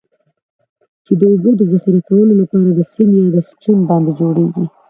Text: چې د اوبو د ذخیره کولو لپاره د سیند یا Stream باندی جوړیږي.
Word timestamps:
چې 1.05 1.13
د 1.19 1.21
اوبو 1.31 1.49
د 1.57 1.61
ذخیره 1.71 2.01
کولو 2.09 2.33
لپاره 2.41 2.69
د 2.71 2.79
سیند 2.91 3.11
یا 3.17 3.41
Stream 3.49 3.79
باندی 3.89 4.11
جوړیږي. 4.19 4.63